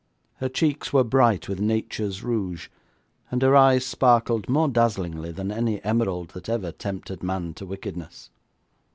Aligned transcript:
Her 0.37 0.49
cheeks 0.49 0.91
were 0.91 1.03
bright 1.03 1.47
with 1.47 1.59
Nature's 1.59 2.23
rouge, 2.23 2.69
and 3.29 3.39
her 3.43 3.55
eyes 3.55 3.85
sparkled 3.85 4.49
more 4.49 4.67
dazzlingly 4.67 5.31
than 5.31 5.51
any 5.51 5.79
emerald 5.83 6.29
that 6.29 6.49
ever 6.49 6.71
tempted 6.71 7.21
man 7.21 7.53
to 7.53 7.67
wickedness. 7.67 8.31